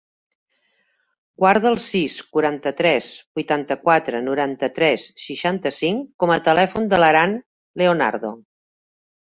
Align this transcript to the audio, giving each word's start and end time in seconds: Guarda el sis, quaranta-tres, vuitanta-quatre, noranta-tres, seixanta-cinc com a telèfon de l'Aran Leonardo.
Guarda 1.43 1.69
el 1.71 1.77
sis, 1.83 2.15
quaranta-tres, 2.37 3.11
vuitanta-quatre, 3.41 4.23
noranta-tres, 4.31 5.07
seixanta-cinc 5.27 6.11
com 6.25 6.35
a 6.39 6.43
telèfon 6.51 6.93
de 6.97 7.05
l'Aran 7.05 7.41
Leonardo. 7.85 8.39